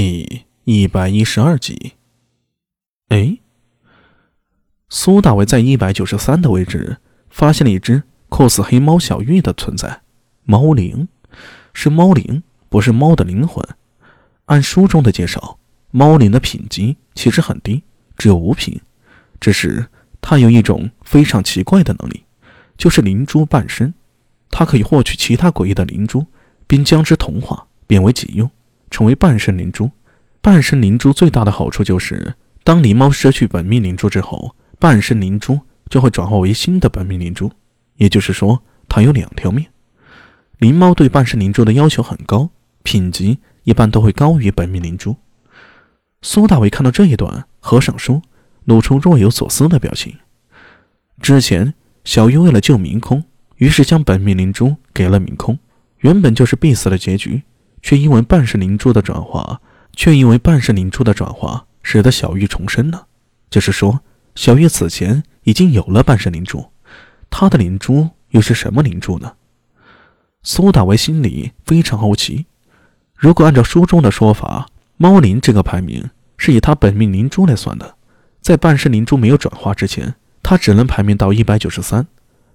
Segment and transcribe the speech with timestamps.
[0.00, 1.94] 第一百一十二集。
[3.08, 3.38] 哎，
[4.88, 10.02] 苏大伟在一百九十三的位置发现了一只酷似黑猫小玉的存在，
[10.44, 11.08] 猫灵，
[11.72, 13.66] 是猫灵，不是猫的灵魂。
[14.44, 15.58] 按书中的介绍，
[15.90, 17.82] 猫灵的品级其实很低，
[18.16, 18.80] 只有五品，
[19.40, 19.88] 只是
[20.20, 22.22] 它有一种非常奇怪的能力，
[22.76, 23.92] 就是灵珠半身，
[24.48, 26.24] 它可以获取其他诡异的灵珠，
[26.68, 28.48] 并将之同化，变为己用。
[28.90, 29.90] 成为半身灵珠，
[30.40, 37.50] 半身灵珠最大的好处就是，当狸猫失去本命灵珠之后，半身灵珠就会转化为新的本命灵珠。
[37.96, 39.66] 也就是说，它有两条命。
[40.58, 42.50] 灵猫对半身灵珠的要求很高，
[42.82, 45.16] 品级一般都会高于本命灵珠。
[46.22, 48.22] 苏大伟看到这一段，合上书，
[48.64, 50.16] 露出若有所思的表情。
[51.20, 51.74] 之前，
[52.04, 53.24] 小玉为了救明空，
[53.56, 55.58] 于是将本命灵珠给了明空，
[55.98, 57.42] 原本就是必死的结局。
[57.82, 59.60] 却因为半世灵珠的转化，
[59.94, 63.06] 却因为半世灵珠的转化，使得小玉重生了。
[63.50, 64.00] 就是说，
[64.34, 66.70] 小玉此前已经有了半世灵珠，
[67.30, 69.32] 她的灵珠又是什么灵珠呢？
[70.42, 72.46] 苏大为心里非常好奇。
[73.14, 77.96] 如果按照书中的说法，猫灵这个排名是以他本命灵珠来算的，
[78.40, 82.06] 在半世灵珠没有转化之前，他只能排名到一百九十三，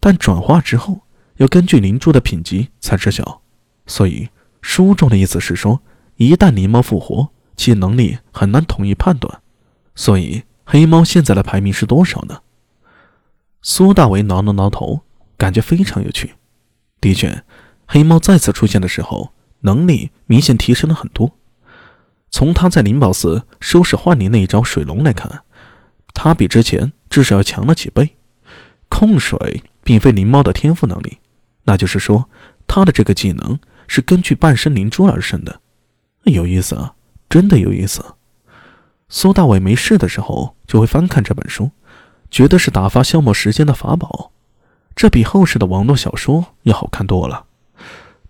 [0.00, 1.02] 但转化之后，
[1.36, 3.42] 要根据灵珠的品级才知晓，
[3.86, 4.28] 所以。
[4.68, 5.80] 书中的意思是说，
[6.16, 9.40] 一旦狸猫复活，其能力很难统一判断。
[9.94, 12.42] 所以，黑猫现在的排名是多少呢？
[13.62, 15.00] 苏大为挠了挠头，
[15.38, 16.34] 感觉非常有趣。
[17.00, 17.42] 的确，
[17.86, 21.34] 黑猫再次出现的时候，能力明显提升了很多。
[22.30, 25.44] 从他在灵宝寺收拾幻灵那一招水龙来看，
[26.12, 28.16] 他比之前至少要强了几倍。
[28.90, 31.16] 控水并非灵猫的天赋能力，
[31.64, 32.28] 那就是说，
[32.66, 33.58] 他的这个技能。
[33.88, 35.60] 是根据半身灵珠而生的，
[36.22, 36.94] 有意思啊，
[37.28, 38.04] 真的有意思。
[39.08, 41.70] 苏大伟没事的时候就会翻看这本书，
[42.30, 44.30] 觉得是打发消磨时间的法宝。
[44.94, 47.46] 这比后世的网络小说要好看多了。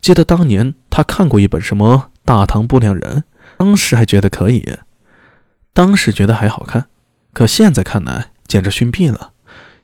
[0.00, 3.16] 记得当年他看过一本什么《大唐不良人》，
[3.56, 4.78] 当时还觉得可以，
[5.72, 6.86] 当时觉得还好看，
[7.32, 9.32] 可现在看来简直逊毙了。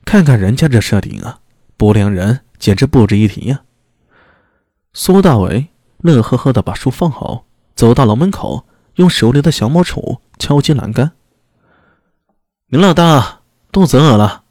[0.05, 1.41] 看看人家这设定啊，
[1.77, 3.63] 不良人简直不值一提呀。
[4.97, 11.11] 苏大伟乐呵呵地把书放好，走到楼门口，用手里的小毛杵敲击栏杆。
[12.69, 13.41] 林老大，
[13.73, 14.45] 肚子饿了。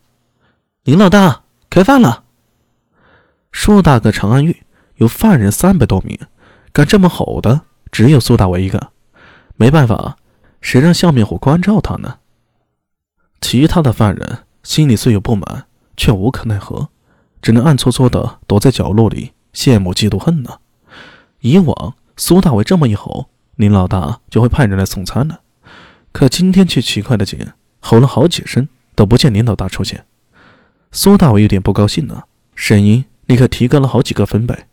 [0.84, 2.26] 林老大，开饭了。
[3.54, 4.64] 舒大哥长安狱
[4.96, 6.20] 有犯人三百多名，
[6.74, 8.92] 敢这么吼的只有苏大伟一个。
[9.56, 10.18] 没办法，
[10.60, 12.18] 谁让笑面虎关照他呢？
[13.40, 16.90] 其他的犯人心里虽有不满，却无可奈何，
[17.42, 19.33] 只能暗搓搓地躲在角落里。
[19.53, 20.59] 羡慕嫉妒恨呢？
[21.40, 25.41] 以往苏大伟这么一吼，林老大就会派人来送餐了。
[26.12, 27.40] 可今天却奇怪的紧，
[27.80, 30.06] 吼了好几声都不见林老大出现。
[30.92, 34.68] 苏大伟有点不高兴了，声音立刻提高了好几个分贝：“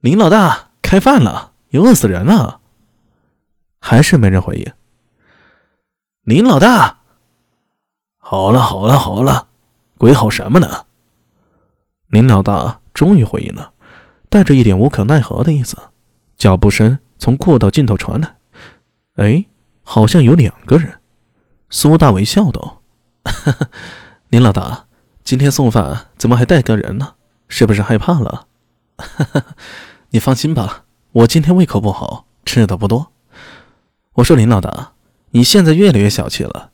[0.00, 2.60] 林老大，开饭了，又饿死人了。”
[3.80, 4.72] 还是没人回应。
[6.22, 6.98] 林老大，
[8.18, 9.48] 好了好了好了，
[9.98, 10.86] 鬼吼什么呢？
[12.08, 12.80] 林老大。
[12.96, 13.72] 终于回应了，
[14.30, 15.76] 带着一点无可奈何的意思。
[16.38, 18.36] 脚步声从过道尽头传来，
[19.16, 19.44] 哎，
[19.82, 20.98] 好像有两个人。
[21.68, 22.80] 苏大伟笑道
[24.30, 24.86] ：“林老大，
[25.22, 27.16] 今天送饭怎么还带个人呢？
[27.48, 28.46] 是不是害怕了？”
[30.08, 33.12] 你放心吧，我今天胃口不好，吃的不多。
[34.14, 34.92] 我说林老大，
[35.32, 36.70] 你现在越来越小气了，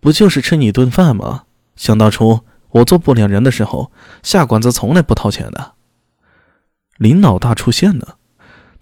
[0.00, 1.44] 不就是吃你一顿饭吗？
[1.76, 2.40] 想当初。
[2.76, 3.90] 我做不良人的时候，
[4.22, 5.74] 下馆子从来不掏钱的。
[6.98, 8.18] 林老大出现了，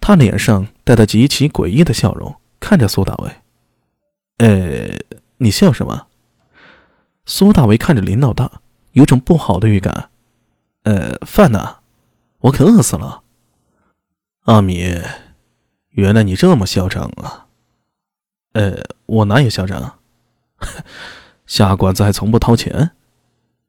[0.01, 3.31] 他脸上带着极其诡异的笑容，看着苏大为。
[4.37, 4.97] 呃，
[5.37, 6.07] 你笑什么？
[7.25, 8.61] 苏大为看着林老大，
[8.91, 10.09] 有种不好的预感。
[10.83, 11.77] 呃，饭呢？
[12.39, 13.23] 我可饿死了。
[14.43, 15.01] 阿米，
[15.91, 17.47] 原来你这么嚣张啊！
[18.53, 19.99] 呃，我哪有嚣张？
[21.47, 22.91] 下馆子还从不掏钱。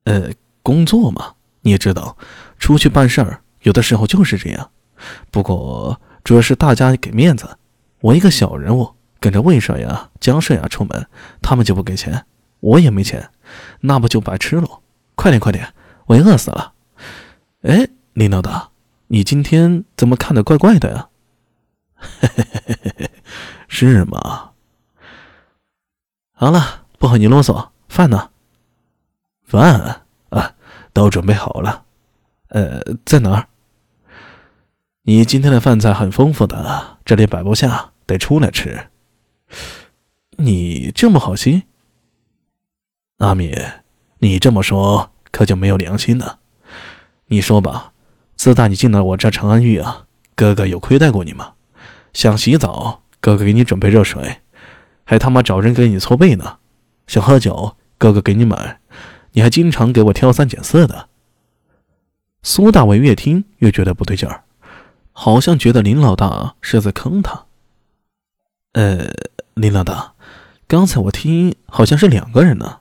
[0.06, 0.30] 呃，
[0.62, 2.16] 工作嘛，你也知道，
[2.58, 4.70] 出去办事儿，有的时候就是这样。
[5.32, 7.58] 不过主要是大家给面子，
[8.00, 11.08] 我一个小人物跟着魏帅呀、江帅呀出门，
[11.42, 12.24] 他们就不给钱，
[12.60, 13.30] 我也没钱，
[13.80, 14.80] 那不就白吃了？
[15.16, 15.74] 快点，快点，
[16.06, 16.72] 我也饿死了。
[17.62, 18.70] 哎，林老大，
[19.08, 21.08] 你今天怎么看的怪怪的呀？
[23.66, 24.52] 是吗？
[26.32, 28.30] 好了，不和你啰嗦，饭呢？
[29.46, 30.54] 饭啊，
[30.92, 31.84] 都准备好了。
[32.48, 33.46] 呃，在哪儿？
[35.02, 38.88] 你今天的饭菜很丰富的，这里摆不下，得出来吃。
[40.38, 41.62] 你这么好心？
[43.18, 43.56] 阿米，
[44.18, 46.40] 你这么说可就没有良心了。
[47.28, 47.92] 你说吧，
[48.34, 51.54] 自打你进了我这长安狱啊，哥哥有亏待过你吗？
[52.12, 54.38] 想洗澡，哥哥给你准备热水，
[55.04, 56.58] 还他妈找人给你搓背呢。
[57.06, 58.80] 想喝酒，哥哥给你买，
[59.36, 61.10] 你还经常给我挑三拣四的。
[62.42, 64.44] 苏大伟越听越觉得不对劲儿，
[65.12, 67.44] 好像觉得林老大是在坑他。
[68.72, 69.10] 呃，
[69.52, 70.14] 林老大，
[70.66, 72.80] 刚才我听好像是两个人呢。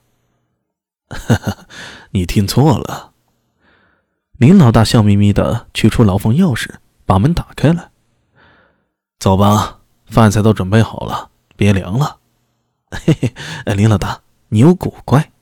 [1.09, 1.67] 哈哈，
[2.11, 3.11] 你听错了。
[4.37, 6.75] 林老大笑眯眯的取出牢房钥匙，
[7.05, 7.91] 把门打开了。
[9.19, 12.19] 走吧，饭菜都准备好了，别凉了。
[13.05, 13.13] 嘿
[13.65, 15.33] 嘿，林老大，你有古怪。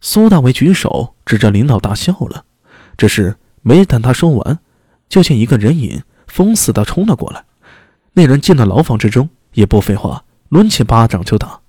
[0.00, 2.44] 苏大为举手指着林老大笑了，
[2.96, 4.58] 只是没等他说完，
[5.08, 7.44] 就见一个人影疯似的冲了过来。
[8.14, 11.60] 那人进了牢房之中，也不废话，抡起巴掌就打，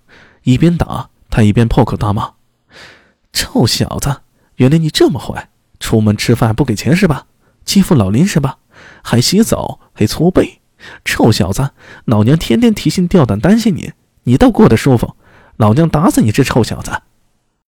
[0.44, 2.32] 一边打他一边破口大骂
[3.34, 4.22] ：“臭小子，
[4.56, 5.50] 原来你这么坏！
[5.80, 7.26] 出门吃饭不给钱是吧？
[7.66, 8.58] 欺负老林是吧？
[9.04, 10.62] 还洗澡还搓背！”
[11.06, 11.72] 臭小子，
[12.06, 13.92] 老娘天天提心吊胆担心你，
[14.24, 15.16] 你倒过得舒服。
[15.58, 16.92] 老娘打死你这臭小子！